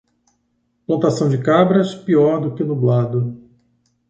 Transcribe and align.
Plantação 0.87 1.29
de 1.29 1.37
cabras, 1.37 1.93
pior 1.93 2.41
do 2.41 2.55
que 2.55 2.63
nublado. 2.63 3.39